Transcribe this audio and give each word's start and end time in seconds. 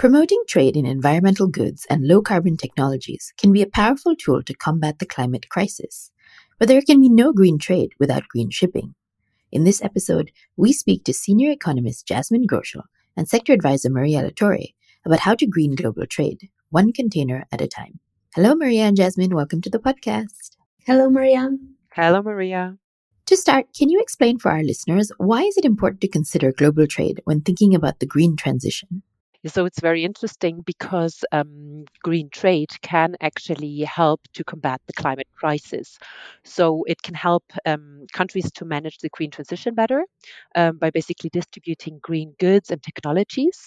Promoting 0.00 0.42
trade 0.48 0.78
in 0.78 0.86
environmental 0.86 1.46
goods 1.46 1.86
and 1.90 2.08
low 2.08 2.22
carbon 2.22 2.56
technologies 2.56 3.34
can 3.36 3.52
be 3.52 3.60
a 3.60 3.66
powerful 3.66 4.16
tool 4.16 4.42
to 4.44 4.54
combat 4.54 4.98
the 4.98 5.04
climate 5.04 5.50
crisis. 5.50 6.10
But 6.58 6.68
there 6.68 6.80
can 6.80 7.02
be 7.02 7.10
no 7.10 7.34
green 7.34 7.58
trade 7.58 7.90
without 7.98 8.26
green 8.28 8.48
shipping. 8.48 8.94
In 9.52 9.64
this 9.64 9.84
episode, 9.84 10.30
we 10.56 10.72
speak 10.72 11.04
to 11.04 11.12
senior 11.12 11.50
economist 11.50 12.06
Jasmin 12.06 12.46
Gröschl 12.46 12.84
and 13.14 13.28
sector 13.28 13.52
advisor 13.52 13.90
Maria 13.90 14.22
Latorre 14.22 14.72
about 15.04 15.20
how 15.20 15.34
to 15.34 15.46
green 15.46 15.74
global 15.74 16.06
trade, 16.06 16.48
one 16.70 16.94
container 16.94 17.44
at 17.52 17.60
a 17.60 17.68
time. 17.68 18.00
Hello, 18.34 18.54
Maria 18.54 18.84
and 18.84 18.96
Jasmin. 18.96 19.34
Welcome 19.34 19.60
to 19.60 19.68
the 19.68 19.78
podcast. 19.78 20.56
Hello, 20.86 21.10
Maria. 21.10 21.50
Hello, 21.92 22.22
Maria. 22.22 22.78
To 23.26 23.36
start, 23.36 23.66
can 23.78 23.90
you 23.90 24.00
explain 24.00 24.38
for 24.38 24.50
our 24.50 24.62
listeners 24.62 25.12
why 25.18 25.42
is 25.42 25.58
it 25.58 25.66
important 25.66 26.00
to 26.00 26.08
consider 26.08 26.52
global 26.52 26.86
trade 26.86 27.20
when 27.24 27.42
thinking 27.42 27.74
about 27.74 28.00
the 28.00 28.06
green 28.06 28.34
transition? 28.34 29.02
So 29.46 29.64
it's 29.64 29.80
very 29.80 30.04
interesting 30.04 30.60
because 30.66 31.24
um, 31.32 31.86
green 32.02 32.28
trade 32.28 32.68
can 32.82 33.16
actually 33.22 33.80
help 33.80 34.20
to 34.34 34.44
combat 34.44 34.82
the 34.86 34.92
climate 34.92 35.28
crisis. 35.34 35.98
So 36.44 36.84
it 36.86 37.00
can 37.02 37.14
help 37.14 37.44
um, 37.64 38.06
countries 38.12 38.50
to 38.52 38.66
manage 38.66 38.98
the 38.98 39.08
green 39.08 39.30
transition 39.30 39.74
better 39.74 40.04
um, 40.56 40.76
by 40.76 40.90
basically 40.90 41.30
distributing 41.32 42.00
green 42.02 42.34
goods 42.38 42.70
and 42.70 42.82
technologies. 42.82 43.58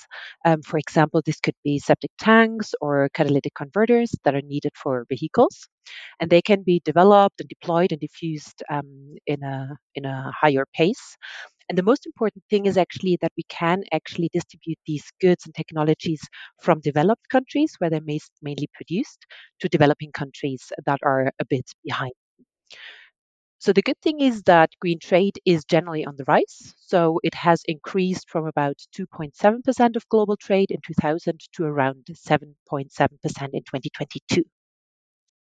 Um, 0.45 0.61
for 0.61 0.77
example, 0.77 1.23
this 1.25 1.39
could 1.39 1.55
be 1.63 1.79
septic 1.79 2.11
tanks 2.19 2.75
or 2.79 3.09
catalytic 3.16 3.55
converters 3.55 4.13
that 4.25 4.35
are 4.35 4.41
needed 4.44 4.73
for 4.75 5.05
vehicles, 5.09 5.67
and 6.19 6.29
they 6.29 6.41
can 6.41 6.63
be 6.63 6.81
developed 6.85 7.39
and 7.41 7.49
deployed 7.49 7.91
and 7.91 8.01
diffused 8.01 8.63
um, 8.69 9.16
in 9.25 9.44
a 9.44 9.75
in 9.95 10.05
a 10.05 10.31
higher 10.39 10.66
pace. 10.75 11.17
And 11.73 11.77
the 11.79 11.81
most 11.81 12.05
important 12.05 12.43
thing 12.52 12.67
is 12.67 12.77
actually 12.77 13.17
that 13.23 13.31
we 13.35 13.41
can 13.49 13.81
actually 13.91 14.29
distribute 14.31 14.77
these 14.85 15.11
goods 15.19 15.47
and 15.47 15.55
technologies 15.55 16.21
from 16.61 16.81
developed 16.81 17.27
countries 17.29 17.73
where 17.79 17.89
they're 17.89 17.99
mainly 18.43 18.69
produced 18.75 19.25
to 19.59 19.67
developing 19.67 20.11
countries 20.11 20.71
that 20.85 20.99
are 21.01 21.31
a 21.39 21.45
bit 21.49 21.66
behind. 21.83 22.13
So 23.57 23.73
the 23.73 23.81
good 23.81 23.99
thing 24.03 24.21
is 24.21 24.44
that 24.44 24.69
green 24.81 24.99
trade 24.99 25.39
is 25.45 25.66
generally 25.66 26.05
on 26.05 26.16
the 26.16 26.25
rise. 26.27 26.75
So 26.77 27.19
it 27.23 27.33
has 27.33 27.63
increased 27.66 28.29
from 28.29 28.45
about 28.45 28.77
2.7% 28.95 29.95
of 29.95 30.09
global 30.09 30.38
trade 30.38 30.69
in 30.69 30.77
2000 30.85 31.39
to 31.53 31.63
around 31.63 32.05
7.7% 32.05 33.49
in 33.51 33.63
2022. 33.63 34.44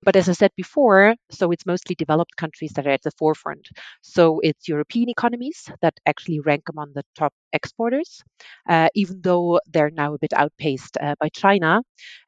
But 0.02 0.16
as 0.16 0.28
I 0.28 0.32
said 0.32 0.52
before, 0.56 1.14
so 1.30 1.50
it's 1.50 1.66
mostly 1.66 1.94
developed 1.94 2.36
countries 2.36 2.72
that 2.74 2.86
are 2.86 2.90
at 2.90 3.02
the 3.02 3.10
forefront. 3.18 3.68
So 4.02 4.40
it's 4.40 4.68
European 4.68 5.08
economies 5.08 5.68
that 5.82 5.94
actually 6.06 6.40
rank 6.40 6.64
among 6.70 6.92
the 6.94 7.04
top 7.16 7.32
exporters, 7.52 8.22
uh, 8.68 8.88
even 8.94 9.20
though 9.22 9.60
they're 9.66 9.90
now 9.90 10.14
a 10.14 10.18
bit 10.18 10.32
outpaced 10.32 10.96
uh, 11.00 11.14
by 11.20 11.28
China. 11.30 11.82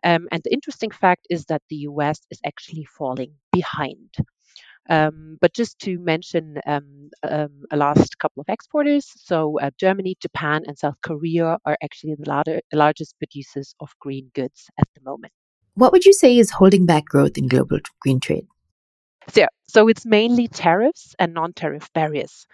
Um, 0.04 0.28
and 0.32 0.42
the 0.42 0.52
interesting 0.52 0.90
fact 0.90 1.26
is 1.30 1.44
that 1.46 1.62
the 1.70 1.76
US 1.90 2.20
is 2.30 2.40
actually 2.44 2.84
falling 2.84 3.34
behind. 3.52 4.16
Um, 4.88 5.38
but 5.40 5.54
just 5.54 5.78
to 5.80 5.98
mention 5.98 6.58
um, 6.66 7.10
um, 7.22 7.64
a 7.70 7.76
last 7.76 8.18
couple 8.18 8.40
of 8.40 8.48
exporters, 8.48 9.06
so 9.16 9.58
uh, 9.60 9.70
Germany, 9.78 10.16
Japan, 10.20 10.64
and 10.66 10.76
South 10.78 10.96
Korea 11.02 11.58
are 11.64 11.76
actually 11.82 12.16
the 12.16 12.28
lar- 12.28 12.60
largest 12.72 13.16
producers 13.18 13.74
of 13.80 13.90
green 14.00 14.30
goods 14.34 14.68
at 14.78 14.88
the 14.94 15.02
moment. 15.02 15.32
What 15.80 15.92
would 15.92 16.04
you 16.04 16.12
say 16.12 16.36
is 16.36 16.50
holding 16.50 16.84
back 16.84 17.06
growth 17.06 17.38
in 17.38 17.48
global 17.48 17.78
green 18.02 18.20
trade? 18.20 18.46
So, 19.28 19.46
so 19.66 19.88
it's 19.88 20.04
mainly 20.04 20.46
tariffs 20.46 21.14
and 21.18 21.32
non-tariff 21.32 21.90
barriers. 21.94 22.46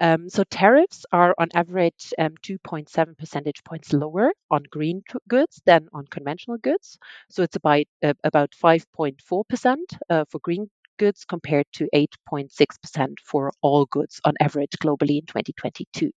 Um, 0.00 0.30
so 0.30 0.44
tariffs 0.44 1.04
are 1.12 1.34
on 1.36 1.48
average 1.52 2.14
um, 2.18 2.36
2.7 2.42 3.18
percentage 3.18 3.62
points 3.64 3.92
lower 3.92 4.32
on 4.50 4.62
green 4.70 5.02
goods 5.28 5.60
than 5.66 5.88
on 5.92 6.06
conventional 6.06 6.56
goods. 6.56 6.98
So 7.28 7.42
it's 7.42 7.56
about 7.56 7.84
uh, 8.02 8.14
about 8.24 8.52
5.4 8.52 9.46
percent 9.46 9.92
uh, 10.08 10.24
for 10.30 10.38
green 10.38 10.70
goods 10.98 11.26
compared 11.26 11.66
to 11.74 11.86
8.6 11.94 12.48
percent 12.80 13.18
for 13.22 13.52
all 13.60 13.84
goods 13.84 14.22
on 14.24 14.32
average 14.40 14.72
globally 14.82 15.18
in 15.18 15.26
2022. 15.26 16.12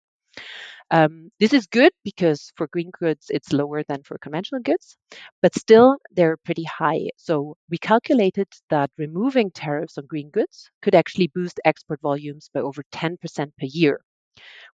Um, 0.93 1.29
this 1.41 1.51
is 1.51 1.67
good 1.67 1.91
because 2.05 2.53
for 2.55 2.67
green 2.67 2.91
goods, 2.91 3.25
it's 3.29 3.51
lower 3.51 3.83
than 3.83 4.03
for 4.03 4.17
conventional 4.17 4.61
goods, 4.61 4.95
but 5.41 5.53
still 5.55 5.97
they're 6.11 6.37
pretty 6.37 6.63
high. 6.63 7.09
So 7.17 7.57
we 7.69 7.77
calculated 7.77 8.47
that 8.69 8.89
removing 8.97 9.51
tariffs 9.51 9.97
on 9.97 10.05
green 10.05 10.29
goods 10.29 10.69
could 10.81 10.95
actually 10.95 11.27
boost 11.27 11.59
export 11.65 11.99
volumes 11.99 12.49
by 12.53 12.61
over 12.61 12.83
10% 12.93 13.53
per 13.57 13.65
year, 13.65 13.99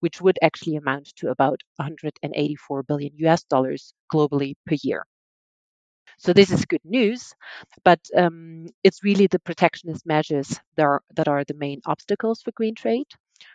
which 0.01 0.21
would 0.21 0.39
actually 0.41 0.77
amount 0.77 1.07
to 1.17 1.29
about 1.31 1.61
184 1.77 2.83
billion 2.83 3.13
US 3.17 3.43
dollars 3.43 3.93
globally 4.13 4.55
per 4.65 4.75
year. 4.83 5.05
So 6.19 6.31
this 6.33 6.51
is 6.51 6.65
good 6.65 6.83
news, 6.85 7.33
but 7.83 7.99
um, 8.15 8.67
it's 8.83 9.03
really 9.03 9.25
the 9.27 9.39
protectionist 9.39 10.05
measures 10.05 10.59
that 10.75 10.83
are, 10.83 11.01
that 11.15 11.27
are 11.27 11.43
the 11.43 11.53
main 11.55 11.81
obstacles 11.87 12.41
for 12.43 12.51
green 12.51 12.75
trade. 12.75 13.07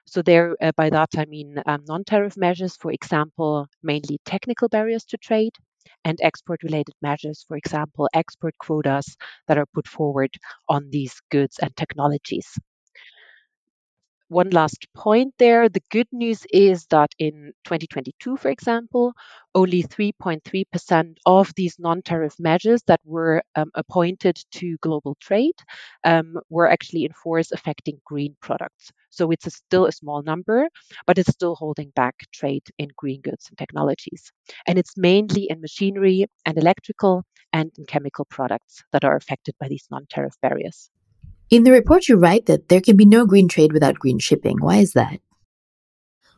So 0.07 0.23
there, 0.23 0.57
uh, 0.63 0.73
by 0.77 0.91
that 0.91 1.11
I 1.17 1.25
mean 1.27 1.61
um, 1.67 1.85
non-tariff 1.87 2.37
measures, 2.37 2.77
for 2.77 2.93
example, 2.93 3.67
mainly 3.83 4.19
technical 4.25 4.69
barriers 4.69 5.05
to 5.07 5.17
trade, 5.19 5.55
and 6.05 6.19
export-related 6.23 6.95
measures, 7.03 7.45
for 7.49 7.57
example, 7.57 8.09
export 8.15 8.55
quotas 8.59 9.17
that 9.49 9.59
are 9.59 9.67
put 9.67 9.89
forward 9.89 10.37
on 10.69 10.91
these 10.91 11.21
goods 11.31 11.59
and 11.59 11.77
technologies 11.77 12.59
one 14.33 14.51
last 14.51 14.87
point 14.95 15.35
there. 15.39 15.69
The 15.69 15.83
good 15.91 16.09
news 16.13 16.47
is 16.53 16.87
that 16.87 17.11
in 17.19 17.53
2022, 17.65 18.37
for 18.39 18.49
example, 18.51 19.13
only 19.55 19.83
3.3% 19.83 21.19
of 21.27 21.53
these 21.55 21.79
non 21.79 22.03
tariff 22.03 22.35
measures 22.41 22.83
that 22.87 23.01
were 23.05 23.43
um, 23.57 23.71
appointed 23.75 24.37
to 24.53 24.77
global 24.81 25.17
trade 25.21 25.55
um, 26.05 26.37
were 26.49 26.69
actually 26.69 27.05
in 27.05 27.13
force 27.13 27.53
affecting 27.53 28.01
green 28.05 28.35
products. 28.41 28.91
So 29.11 29.31
it's 29.31 29.47
a, 29.47 29.51
still 29.51 29.87
a 29.87 29.93
small 29.93 30.23
number, 30.23 30.69
but 31.07 31.19
it's 31.19 31.31
still 31.33 31.55
holding 31.55 31.91
back 31.91 32.15
trade 32.33 32.65
in 32.79 32.89
green 32.97 33.21
goods 33.21 33.49
and 33.49 33.59
technologies. 33.59 34.33
And 34.67 34.79
it's 34.79 34.97
mainly 34.97 35.45
in 35.51 35.61
machinery 35.61 36.27
and 36.47 36.57
electrical 36.59 37.25
and 37.53 37.71
in 37.77 37.85
chemical 37.87 38.25
products 38.25 38.83
that 38.93 39.05
are 39.05 39.17
affected 39.17 39.55
by 39.61 39.69
these 39.69 39.87
non 39.91 40.07
tariff 40.09 40.35
barriers. 40.41 40.91
In 41.53 41.65
the 41.65 41.71
report, 41.71 42.09
you 42.09 42.17
write 42.17 42.47
that 42.47 42.71
there 42.71 42.81
can 42.81 42.97
be 42.97 43.05
no 43.05 43.27
green 43.27 43.47
trade 43.47 43.75
without 43.75 43.99
green 43.99 44.19
shipping. 44.19 44.57
Why 44.59 44.77
is 44.77 44.95
that? 44.95 45.21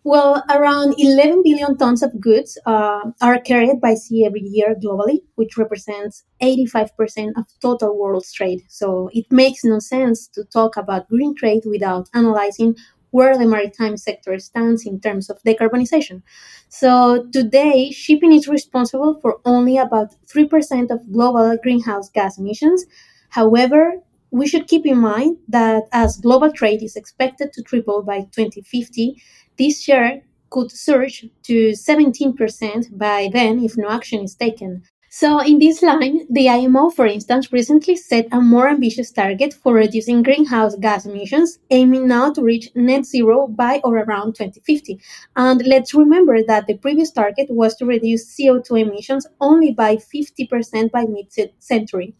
Well, 0.03 0.43
around 0.51 0.97
11 0.99 1.45
billion 1.45 1.79
tons 1.79 2.03
of 2.03 2.21
goods 2.21 2.59
uh, 2.67 3.13
are 3.23 3.39
carried 3.39 3.81
by 3.81 3.95
sea 3.95 4.27
every 4.27 4.41
year 4.43 4.75
globally, 4.75 5.21
which 5.37 5.57
represents 5.57 6.25
85% 6.43 7.35
of 7.37 7.45
total 7.63 7.97
world 7.97 8.25
trade. 8.35 8.63
So 8.69 9.09
it 9.13 9.31
makes 9.31 9.63
no 9.63 9.79
sense 9.79 10.27
to 10.35 10.43
talk 10.53 10.77
about 10.77 11.09
green 11.09 11.37
trade 11.37 11.63
without 11.65 12.09
analyzing 12.13 12.75
where 13.13 13.39
the 13.39 13.47
maritime 13.47 13.97
sector 13.97 14.37
stands 14.41 14.85
in 14.85 14.99
terms 14.99 15.31
of 15.31 15.41
decarbonization. 15.45 16.23
So 16.69 17.29
today, 17.33 17.93
shipping 17.93 18.33
is 18.33 18.49
responsible 18.49 19.21
for 19.23 19.39
only 19.45 19.79
about 19.79 20.09
3% 20.27 20.91
of 20.91 21.13
global 21.13 21.57
greenhouse 21.63 22.11
gas 22.11 22.37
emissions. 22.37 22.85
However, 23.29 24.03
we 24.35 24.49
should 24.49 24.67
keep 24.67 24.85
in 24.85 24.99
mind 24.99 25.37
that 25.47 25.85
as 25.93 26.19
global 26.19 26.51
trade 26.51 26.83
is 26.83 26.97
expected 26.97 27.53
to 27.53 27.63
triple 27.63 28.03
by 28.03 28.19
2050, 28.33 29.23
this 29.57 29.81
share 29.81 30.23
could 30.51 30.73
surge 30.73 31.27
to 31.45 31.71
17% 31.71 32.99
by 32.99 33.31
then 33.33 33.63
if 33.63 33.77
no 33.77 33.89
action 33.89 34.25
is 34.25 34.35
taken. 34.35 34.83
So, 35.09 35.39
in 35.39 35.61
this 35.61 35.81
line, 35.81 36.27
the 36.29 36.49
IMO, 36.49 36.91
for 36.91 37.07
instance, 37.07 37.53
recently 37.53 37.95
set 37.95 38.27
a 38.33 38.41
more 38.41 38.69
ambitious 38.69 39.13
target 39.13 39.55
for 39.55 39.73
reducing 39.75 40.25
greenhouse 40.25 40.75
gas 40.81 41.07
emissions, 41.07 41.61
aiming 41.71 42.09
now 42.09 42.33
to 42.33 42.43
reach 42.43 42.69
net 42.75 43.07
zero 43.07 43.47
by 43.47 43.81
or 43.85 43.99
around 43.99 44.35
2050. 44.35 44.99
And 45.37 45.65
let's 45.65 45.95
remember 45.95 46.43
that 46.49 46.67
the 46.67 46.77
previous 46.79 47.13
target 47.13 47.47
was 47.51 47.77
to 47.77 47.87
reduce 47.87 48.37
CO2 48.37 48.81
emissions 48.81 49.29
only 49.41 49.71
by 49.71 49.95
50% 49.95 50.91
by 50.91 51.05
mid 51.05 51.29
century. 51.61 52.17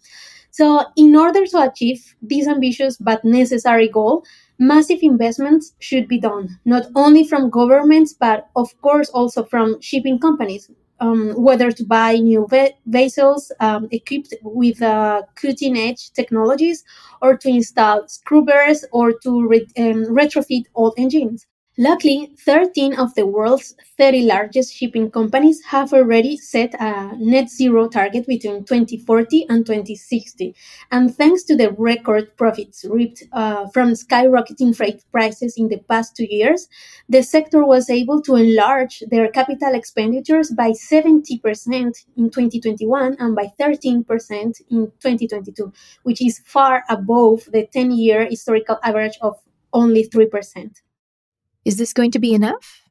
So, 0.59 0.67
in 0.97 1.15
order 1.17 1.45
to 1.45 1.59
achieve 1.69 2.01
this 2.23 2.47
ambitious 2.49 2.97
but 2.97 3.25
necessary 3.27 3.89
goal, 3.89 4.25
massive 4.59 5.01
investments 5.03 5.75
should 5.81 6.07
be 6.09 6.19
done, 6.19 6.59
not 6.65 6.85
only 6.95 7.25
from 7.25 7.51
governments, 7.51 8.15
but 8.15 8.49
of 8.57 8.69
course 8.81 9.11
also 9.11 9.45
from 9.45 9.81
shipping 9.83 10.19
companies, 10.19 10.71
um, 11.01 11.33
whether 11.47 11.71
to 11.73 11.85
buy 11.85 12.13
new 12.17 12.47
ve- 12.49 12.75
vessels 12.87 13.53
um, 13.61 13.89
equipped 13.91 14.33
with 14.43 14.81
uh, 14.81 15.23
cutting 15.35 15.77
edge 15.77 16.11
technologies 16.13 16.85
or 17.21 17.37
to 17.37 17.49
install 17.49 18.07
scrubbers 18.09 18.85
or 18.93 19.13
to 19.25 19.47
re- 19.47 19.69
um, 19.77 20.05
retrofit 20.21 20.65
old 20.75 20.95
engines. 20.97 21.47
Luckily, 21.77 22.31
13 22.39 22.95
of 22.95 23.17
the 23.17 23.27
world's 23.27 23.75
30 23.99 24.27
largest 24.27 24.73
shipping 24.73 25.11
companies 25.11 25.61
have 25.65 25.93
already 25.93 26.37
set 26.37 26.73
a 26.75 27.17
net 27.19 27.51
zero 27.51 27.89
target 27.89 28.29
between 28.29 28.63
2040 28.65 29.47
and 29.49 29.67
2060. 29.67 30.55
And 30.93 31.13
thanks 31.13 31.43
to 31.43 31.57
the 31.57 31.73
record 31.73 32.37
profits 32.37 32.85
reaped 32.89 33.25
uh, 33.33 33.67
from 33.71 33.95
skyrocketing 33.95 34.77
freight 34.77 35.03
prices 35.11 35.57
in 35.57 35.67
the 35.67 35.79
past 35.79 36.15
two 36.17 36.29
years, 36.31 36.69
the 37.09 37.25
sector 37.25 37.67
was 37.67 37.91
able 37.91 38.23
to 38.23 38.37
enlarge 38.37 39.03
their 39.11 39.27
capital 39.27 39.75
expenditures 39.75 40.53
by 40.53 40.71
70% 40.71 41.41
in 42.17 42.31
2021 42.31 43.17
and 43.19 43.35
by 43.35 43.51
13% 43.59 44.05
in 44.71 44.93
2022, 45.01 45.73
which 46.05 46.25
is 46.25 46.39
far 46.47 46.85
above 46.89 47.47
the 47.51 47.67
10 47.67 47.91
year 47.91 48.27
historical 48.27 48.79
average 48.85 49.19
of 49.23 49.35
only 49.73 50.09
3%. 50.09 50.84
Is 51.65 51.77
this 51.77 51.93
going 51.93 52.11
to 52.13 52.19
be 52.19 52.35
enough? 52.35 52.83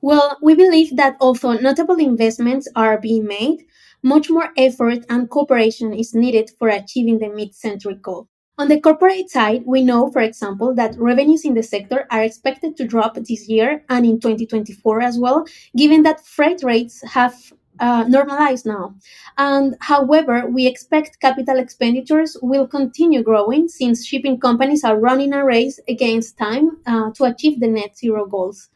Well, 0.00 0.38
we 0.42 0.54
believe 0.54 0.96
that 0.96 1.16
although 1.20 1.54
notable 1.54 1.96
investments 1.96 2.68
are 2.76 3.00
being 3.00 3.26
made, 3.26 3.64
much 4.02 4.30
more 4.30 4.50
effort 4.56 5.04
and 5.08 5.28
cooperation 5.28 5.92
is 5.92 6.14
needed 6.14 6.50
for 6.58 6.68
achieving 6.68 7.18
the 7.18 7.28
mid 7.28 7.54
century 7.54 7.98
goal. 8.00 8.28
On 8.58 8.68
the 8.68 8.80
corporate 8.80 9.28
side, 9.28 9.64
we 9.66 9.82
know, 9.82 10.10
for 10.10 10.22
example, 10.22 10.74
that 10.76 10.98
revenues 10.98 11.44
in 11.44 11.52
the 11.52 11.62
sector 11.62 12.06
are 12.10 12.22
expected 12.22 12.76
to 12.76 12.86
drop 12.86 13.16
this 13.16 13.48
year 13.48 13.84
and 13.90 14.06
in 14.06 14.18
2024 14.18 15.02
as 15.02 15.18
well, 15.18 15.44
given 15.76 16.04
that 16.04 16.24
freight 16.24 16.62
rates 16.62 17.02
have 17.02 17.52
uh, 17.78 18.04
normalized 18.08 18.66
now. 18.66 18.94
And 19.38 19.76
however, 19.80 20.46
we 20.48 20.66
expect 20.66 21.20
capital 21.20 21.58
expenditures 21.58 22.36
will 22.42 22.66
continue 22.66 23.22
growing 23.22 23.68
since 23.68 24.06
shipping 24.06 24.38
companies 24.40 24.84
are 24.84 24.98
running 24.98 25.32
a 25.32 25.44
race 25.44 25.80
against 25.88 26.38
time 26.38 26.78
uh, 26.86 27.10
to 27.12 27.24
achieve 27.24 27.60
the 27.60 27.68
net 27.68 27.96
zero 27.98 28.26
goals. 28.26 28.68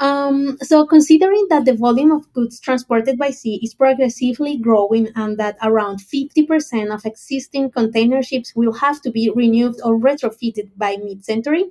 Um, 0.00 0.58
so, 0.62 0.86
considering 0.86 1.46
that 1.50 1.64
the 1.64 1.74
volume 1.74 2.12
of 2.12 2.32
goods 2.32 2.60
transported 2.60 3.18
by 3.18 3.30
sea 3.30 3.58
is 3.62 3.74
progressively 3.74 4.56
growing 4.56 5.08
and 5.16 5.36
that 5.38 5.58
around 5.60 5.98
50% 6.00 6.94
of 6.94 7.04
existing 7.04 7.70
container 7.72 8.22
ships 8.22 8.54
will 8.54 8.74
have 8.74 9.02
to 9.02 9.10
be 9.10 9.28
renewed 9.34 9.74
or 9.82 9.98
retrofitted 9.98 10.70
by 10.76 10.96
mid 11.02 11.24
century, 11.24 11.64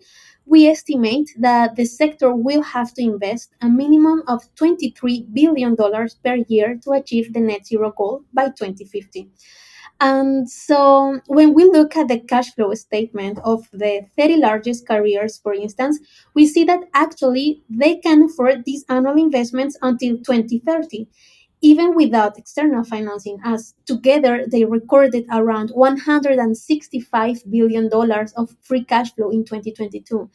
we 0.46 0.68
estimate 0.68 1.30
that 1.38 1.76
the 1.78 1.86
sector 1.86 2.34
will 2.36 2.64
have 2.64 2.94
to 2.96 3.02
invest 3.02 3.54
a 3.62 3.70
minimum 3.70 4.24
of 4.28 4.44
$23 4.56 5.34
billion 5.34 5.76
per 5.78 6.36
year 6.50 6.78
to 6.84 6.92
achieve 6.92 7.34
the 7.34 7.40
net 7.40 7.66
zero 7.66 7.94
goal 7.98 8.24
by 8.34 8.50
2050. 8.50 9.30
And 10.00 10.50
so 10.50 11.22
when 11.26 11.54
we 11.54 11.64
look 11.64 11.96
at 11.96 12.08
the 12.08 12.20
cash 12.20 12.54
flow 12.54 12.74
statement 12.76 13.40
of 13.44 13.68
the 13.74 14.06
30 14.18 14.38
largest 14.38 14.88
carriers, 14.88 15.40
for 15.40 15.54
instance, 15.54 16.00
we 16.36 16.46
see 16.46 16.64
that 16.66 16.82
actually 16.94 17.64
they 17.70 17.96
can 17.96 18.24
afford 18.24 18.64
these 18.66 18.86
annual 18.90 19.18
investments 19.18 19.78
until 19.82 20.18
2030 20.18 21.08
even 21.62 21.96
without 21.96 22.38
external 22.38 22.84
financing, 22.84 23.40
as 23.44 23.74
together 23.86 24.46
they 24.48 24.64
recorded 24.64 25.26
around 25.32 25.72
$165 25.72 27.50
billion 27.50 27.90
of 28.36 28.56
free 28.62 28.84
cash 28.84 29.14
flow 29.16 29.32
in 29.32 29.44
2022. 29.44 30.30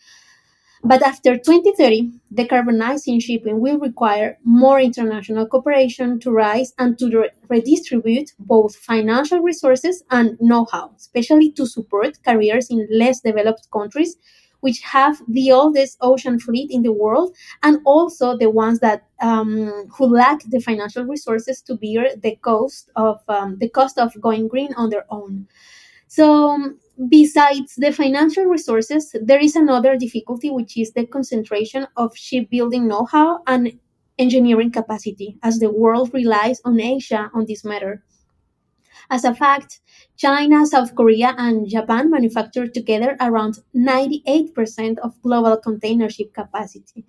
But 0.84 1.02
after 1.02 1.36
2030, 1.38 2.10
decarbonizing 2.34 3.22
shipping 3.22 3.60
will 3.60 3.78
require 3.78 4.38
more 4.44 4.80
international 4.80 5.46
cooperation 5.46 6.18
to 6.20 6.32
rise 6.32 6.74
and 6.78 6.98
to 6.98 7.06
re- 7.20 7.30
redistribute 7.48 8.32
both 8.38 8.74
financial 8.74 9.40
resources 9.40 10.02
and 10.10 10.36
know 10.40 10.66
how, 10.72 10.90
especially 10.96 11.52
to 11.52 11.66
support 11.66 12.22
carriers 12.24 12.68
in 12.68 12.88
less 12.90 13.20
developed 13.20 13.68
countries 13.70 14.16
which 14.60 14.80
have 14.82 15.20
the 15.26 15.50
oldest 15.50 15.98
ocean 16.00 16.38
fleet 16.38 16.70
in 16.70 16.82
the 16.82 16.92
world, 16.92 17.34
and 17.64 17.80
also 17.84 18.36
the 18.36 18.48
ones 18.48 18.78
that 18.78 19.02
um, 19.20 19.88
who 19.98 20.06
lack 20.06 20.40
the 20.44 20.60
financial 20.60 21.04
resources 21.04 21.60
to 21.60 21.74
bear 21.74 22.14
the 22.16 22.36
cost 22.36 22.88
of 22.94 23.20
um, 23.28 23.58
the 23.58 23.68
cost 23.68 23.98
of 23.98 24.12
going 24.20 24.46
green 24.46 24.72
on 24.74 24.88
their 24.88 25.04
own. 25.10 25.48
So 26.12 26.74
besides 27.08 27.74
the 27.76 27.90
financial 27.90 28.44
resources, 28.44 29.16
there 29.22 29.40
is 29.40 29.56
another 29.56 29.96
difficulty, 29.96 30.50
which 30.50 30.76
is 30.76 30.92
the 30.92 31.06
concentration 31.06 31.86
of 31.96 32.14
shipbuilding 32.14 32.86
know-how 32.86 33.40
and 33.46 33.80
engineering 34.18 34.70
capacity, 34.70 35.38
as 35.42 35.58
the 35.58 35.72
world 35.72 36.10
relies 36.12 36.60
on 36.66 36.78
Asia 36.78 37.30
on 37.32 37.46
this 37.48 37.64
matter. 37.64 38.04
As 39.08 39.24
a 39.24 39.34
fact, 39.34 39.80
China, 40.18 40.66
South 40.66 40.94
Korea, 40.94 41.34
and 41.38 41.66
Japan 41.66 42.10
manufacture 42.10 42.68
together 42.68 43.16
around 43.18 43.60
98% 43.74 44.98
of 44.98 45.16
global 45.22 45.56
container 45.56 46.10
ship 46.10 46.34
capacity. 46.34 47.06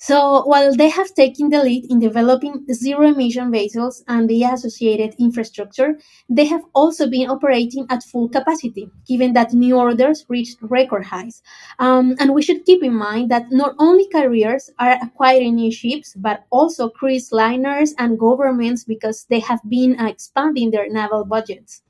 So 0.00 0.44
while 0.46 0.74
they 0.74 0.88
have 0.90 1.12
taken 1.14 1.50
the 1.50 1.62
lead 1.62 1.90
in 1.90 1.98
developing 1.98 2.64
zero 2.72 3.08
emission 3.08 3.50
vessels 3.50 4.04
and 4.06 4.28
the 4.28 4.44
associated 4.44 5.14
infrastructure, 5.18 5.98
they 6.28 6.46
have 6.46 6.62
also 6.72 7.10
been 7.10 7.28
operating 7.28 7.84
at 7.90 8.04
full 8.04 8.28
capacity, 8.28 8.90
given 9.06 9.32
that 9.32 9.52
new 9.52 9.76
orders 9.76 10.24
reached 10.28 10.58
record 10.62 11.04
highs. 11.04 11.42
Um, 11.80 12.14
and 12.20 12.32
we 12.32 12.42
should 12.42 12.64
keep 12.64 12.82
in 12.82 12.94
mind 12.94 13.30
that 13.30 13.50
not 13.50 13.74
only 13.78 14.06
carriers 14.06 14.70
are 14.78 14.98
acquiring 15.02 15.56
new 15.56 15.72
ships, 15.72 16.14
but 16.16 16.44
also 16.50 16.88
cruise 16.88 17.32
liners 17.32 17.92
and 17.98 18.18
governments 18.18 18.84
because 18.84 19.24
they 19.28 19.40
have 19.40 19.60
been 19.68 19.98
uh, 19.98 20.06
expanding 20.06 20.70
their 20.70 20.88
naval 20.88 21.24
budgets. 21.24 21.82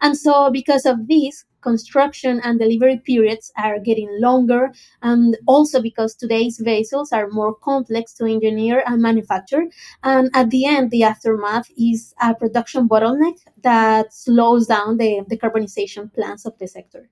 And 0.00 0.16
so, 0.18 0.50
because 0.50 0.84
of 0.84 1.06
this, 1.06 1.44
construction 1.62 2.40
and 2.44 2.58
delivery 2.58 2.98
periods 2.98 3.52
are 3.56 3.78
getting 3.78 4.08
longer, 4.20 4.72
and 5.00 5.36
also 5.46 5.80
because 5.80 6.14
today's 6.14 6.58
vessels 6.58 7.12
are 7.12 7.28
more 7.28 7.54
complex 7.54 8.12
to 8.14 8.26
engineer 8.26 8.82
and 8.86 9.00
manufacture. 9.00 9.64
And 10.02 10.30
at 10.34 10.50
the 10.50 10.66
end, 10.66 10.90
the 10.90 11.04
aftermath 11.04 11.70
is 11.78 12.14
a 12.20 12.34
production 12.34 12.88
bottleneck 12.88 13.38
that 13.62 14.12
slows 14.12 14.66
down 14.66 14.98
the 14.98 15.24
decarbonization 15.30 16.12
plans 16.12 16.44
of 16.44 16.58
the 16.58 16.68
sector. 16.68 17.08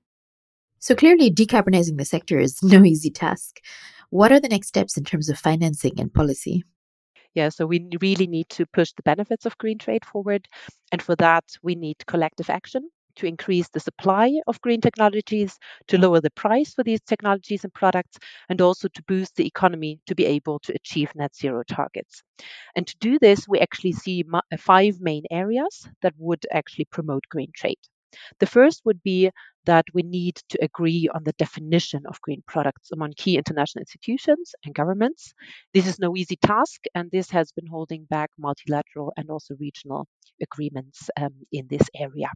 So 0.78 0.94
clearly, 0.94 1.30
decarbonizing 1.30 1.98
the 1.98 2.04
sector 2.04 2.38
is 2.38 2.62
no 2.62 2.84
easy 2.84 3.10
task. 3.10 3.60
What 4.10 4.32
are 4.32 4.40
the 4.40 4.48
next 4.48 4.68
steps 4.68 4.96
in 4.96 5.04
terms 5.04 5.28
of 5.28 5.38
financing 5.38 6.00
and 6.00 6.12
policy? 6.12 6.64
Yeah, 7.34 7.48
so 7.48 7.64
we 7.64 7.88
really 8.00 8.26
need 8.26 8.48
to 8.50 8.66
push 8.66 8.92
the 8.92 9.04
benefits 9.04 9.46
of 9.46 9.56
green 9.58 9.78
trade 9.78 10.04
forward. 10.04 10.48
And 10.90 11.00
for 11.00 11.14
that, 11.16 11.44
we 11.62 11.76
need 11.76 12.04
collective 12.06 12.50
action 12.50 12.90
to 13.20 13.26
increase 13.26 13.68
the 13.68 13.80
supply 13.80 14.32
of 14.46 14.60
green 14.62 14.80
technologies, 14.80 15.58
to 15.88 15.98
lower 15.98 16.20
the 16.20 16.30
price 16.30 16.72
for 16.72 16.82
these 16.82 17.02
technologies 17.02 17.64
and 17.64 17.74
products, 17.74 18.18
and 18.48 18.60
also 18.60 18.88
to 18.88 19.02
boost 19.04 19.36
the 19.36 19.46
economy 19.46 20.00
to 20.06 20.14
be 20.14 20.24
able 20.24 20.58
to 20.60 20.72
achieve 20.74 21.12
net 21.14 21.36
zero 21.36 21.62
targets. 21.68 22.22
And 22.74 22.86
to 22.86 22.96
do 22.98 23.18
this, 23.18 23.46
we 23.46 23.58
actually 23.60 23.92
see 23.92 24.24
five 24.58 25.00
main 25.00 25.24
areas 25.30 25.86
that 26.00 26.14
would 26.16 26.46
actually 26.50 26.86
promote 26.86 27.24
green 27.28 27.52
trade. 27.54 27.78
The 28.38 28.46
first 28.46 28.82
would 28.86 29.02
be 29.02 29.30
that 29.66 29.84
we 29.94 30.02
need 30.02 30.36
to 30.48 30.58
agree 30.64 31.08
on 31.14 31.22
the 31.24 31.32
definition 31.34 32.02
of 32.06 32.20
green 32.22 32.42
products 32.46 32.90
among 32.90 33.12
key 33.16 33.36
international 33.36 33.82
institutions 33.82 34.54
and 34.64 34.74
governments. 34.74 35.34
This 35.74 35.86
is 35.86 35.98
no 35.98 36.16
easy 36.16 36.36
task, 36.36 36.84
and 36.94 37.10
this 37.10 37.30
has 37.30 37.52
been 37.52 37.66
holding 37.66 38.06
back 38.06 38.30
multilateral 38.38 39.12
and 39.16 39.30
also 39.30 39.54
regional 39.60 40.08
agreements 40.40 41.10
um, 41.16 41.34
in 41.52 41.68
this 41.68 41.88
area. 41.94 42.30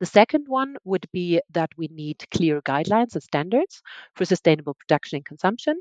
The 0.00 0.06
second 0.06 0.48
one 0.48 0.76
would 0.84 1.06
be 1.12 1.40
that 1.50 1.70
we 1.76 1.88
need 1.88 2.24
clear 2.30 2.62
guidelines 2.62 3.14
and 3.14 3.22
standards 3.22 3.82
for 4.14 4.24
sustainable 4.24 4.74
production 4.74 5.16
and 5.16 5.24
consumption, 5.24 5.80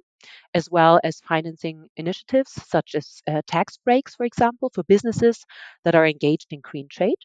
as 0.53 0.69
well 0.71 0.99
as 1.03 1.21
financing 1.21 1.89
initiatives 1.97 2.51
such 2.67 2.95
as 2.95 3.21
uh, 3.27 3.41
tax 3.47 3.77
breaks, 3.77 4.15
for 4.15 4.25
example, 4.25 4.71
for 4.73 4.83
businesses 4.83 5.45
that 5.83 5.95
are 5.95 6.07
engaged 6.07 6.47
in 6.51 6.61
green 6.61 6.87
trade 6.89 7.19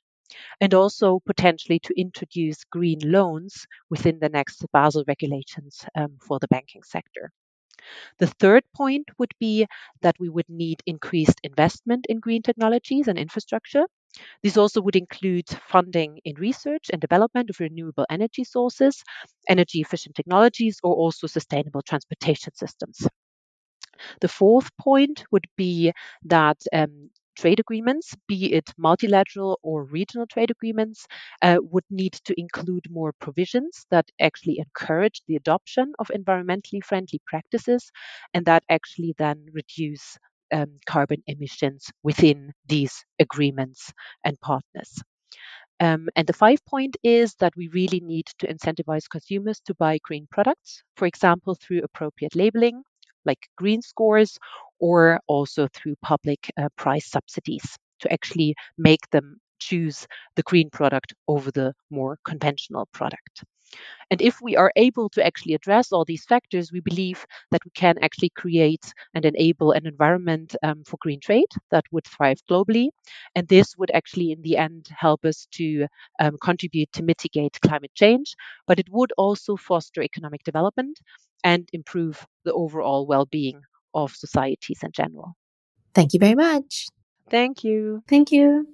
and 0.60 0.74
also 0.74 1.20
potentially 1.26 1.78
to 1.80 2.00
introduce 2.00 2.64
green 2.64 3.00
loans 3.04 3.66
within 3.90 4.18
the 4.20 4.28
next 4.28 4.64
Basel 4.72 5.04
regulations 5.06 5.84
um, 5.96 6.16
for 6.20 6.38
the 6.38 6.48
banking 6.48 6.82
sector. 6.82 7.30
The 8.18 8.28
third 8.28 8.64
point 8.74 9.08
would 9.18 9.32
be 9.40 9.66
that 10.02 10.16
we 10.20 10.28
would 10.28 10.48
need 10.48 10.82
increased 10.86 11.40
investment 11.42 12.06
in 12.08 12.20
green 12.20 12.42
technologies 12.42 13.08
and 13.08 13.18
infrastructure. 13.18 13.86
This 14.42 14.56
also 14.56 14.80
would 14.82 14.96
include 14.96 15.48
funding 15.68 16.20
in 16.24 16.34
research 16.36 16.90
and 16.92 17.00
development 17.00 17.50
of 17.50 17.60
renewable 17.60 18.06
energy 18.10 18.44
sources, 18.44 19.02
energy 19.48 19.80
efficient 19.80 20.16
technologies, 20.16 20.78
or 20.82 20.94
also 20.94 21.26
sustainable 21.26 21.82
transportation 21.82 22.54
systems. 22.54 23.06
The 24.22 24.28
fourth 24.28 24.74
point 24.78 25.24
would 25.30 25.46
be 25.56 25.92
that 26.22 26.62
um, 26.72 27.10
trade 27.36 27.60
agreements, 27.60 28.14
be 28.26 28.54
it 28.54 28.72
multilateral 28.78 29.58
or 29.62 29.84
regional 29.84 30.26
trade 30.26 30.50
agreements, 30.50 31.06
uh, 31.42 31.58
would 31.60 31.84
need 31.90 32.14
to 32.24 32.34
include 32.40 32.90
more 32.90 33.12
provisions 33.12 33.84
that 33.90 34.10
actually 34.18 34.58
encourage 34.58 35.20
the 35.26 35.36
adoption 35.36 35.92
of 35.98 36.06
environmentally 36.08 36.82
friendly 36.82 37.20
practices 37.26 37.90
and 38.32 38.46
that 38.46 38.64
actually 38.70 39.14
then 39.18 39.44
reduce 39.52 40.16
um, 40.52 40.78
carbon 40.86 41.22
emissions 41.26 41.90
within 42.02 42.52
these 42.66 43.04
agreements 43.18 43.92
and 44.24 44.40
partners. 44.40 45.02
Um, 45.80 46.08
and 46.14 46.26
the 46.26 46.34
five 46.34 46.64
point 46.66 46.96
is 47.02 47.34
that 47.36 47.54
we 47.56 47.68
really 47.68 48.00
need 48.00 48.26
to 48.38 48.46
incentivize 48.46 49.08
consumers 49.10 49.60
to 49.64 49.74
buy 49.74 49.98
green 50.04 50.26
products, 50.30 50.82
for 50.96 51.06
example, 51.06 51.54
through 51.54 51.82
appropriate 51.82 52.36
labeling, 52.36 52.82
like 53.24 53.48
green 53.56 53.80
scores, 53.80 54.38
or 54.78 55.20
also 55.26 55.68
through 55.72 55.94
public 56.02 56.50
uh, 56.58 56.68
price 56.76 57.06
subsidies 57.10 57.78
to 58.00 58.12
actually 58.12 58.54
make 58.76 59.08
them 59.10 59.40
choose 59.58 60.06
the 60.36 60.42
green 60.42 60.70
product 60.70 61.14
over 61.28 61.50
the 61.50 61.72
more 61.90 62.18
conventional 62.24 62.86
product. 62.92 63.44
And 64.10 64.20
if 64.20 64.40
we 64.42 64.56
are 64.56 64.72
able 64.76 65.08
to 65.10 65.24
actually 65.24 65.54
address 65.54 65.92
all 65.92 66.04
these 66.04 66.24
factors, 66.24 66.72
we 66.72 66.80
believe 66.80 67.24
that 67.50 67.64
we 67.64 67.70
can 67.72 67.96
actually 68.02 68.30
create 68.30 68.92
and 69.14 69.24
enable 69.24 69.72
an 69.72 69.86
environment 69.86 70.56
um, 70.62 70.82
for 70.84 70.96
green 71.00 71.20
trade 71.20 71.50
that 71.70 71.84
would 71.92 72.06
thrive 72.06 72.40
globally. 72.50 72.88
And 73.34 73.46
this 73.48 73.76
would 73.76 73.90
actually, 73.92 74.32
in 74.32 74.42
the 74.42 74.56
end, 74.56 74.88
help 74.96 75.24
us 75.24 75.46
to 75.52 75.86
um, 76.20 76.36
contribute 76.42 76.92
to 76.92 77.02
mitigate 77.02 77.60
climate 77.60 77.92
change, 77.94 78.34
but 78.66 78.78
it 78.78 78.88
would 78.90 79.12
also 79.16 79.56
foster 79.56 80.02
economic 80.02 80.42
development 80.44 80.98
and 81.44 81.68
improve 81.72 82.26
the 82.44 82.52
overall 82.52 83.06
well 83.06 83.26
being 83.26 83.60
of 83.94 84.12
societies 84.12 84.80
in 84.82 84.92
general. 84.92 85.34
Thank 85.94 86.14
you 86.14 86.20
very 86.20 86.34
much. 86.34 86.86
Thank 87.28 87.64
you. 87.64 88.02
Thank 88.08 88.32
you. 88.32 88.66